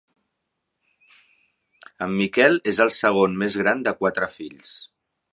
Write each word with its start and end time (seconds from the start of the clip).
En 2.05 2.15
Miquel 2.21 2.57
és 2.71 2.79
el 2.85 2.91
segon 2.95 3.35
més 3.43 3.59
gran 3.61 3.83
de 3.89 3.93
quatre 4.01 4.31
fills. 4.37 4.73